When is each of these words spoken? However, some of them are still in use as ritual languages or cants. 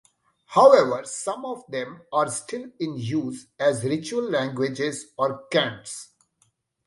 However, 0.47 1.03
some 1.05 1.45
of 1.45 1.63
them 1.69 2.01
are 2.11 2.27
still 2.31 2.65
in 2.79 2.97
use 2.97 3.45
as 3.59 3.83
ritual 3.83 4.23
languages 4.31 5.05
or 5.15 5.45
cants. 5.49 6.15